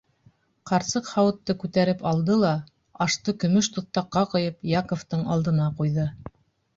[0.69, 2.53] Ҡарсыҡ һауытты күтәреп алды ла,
[3.05, 6.07] ашты көмөш туҫтаҡҡа ҡойоп, Яковтың алдына ҡуйҙы.